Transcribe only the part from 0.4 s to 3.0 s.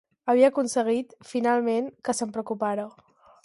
aconseguit, finalment, que se'n preocupara.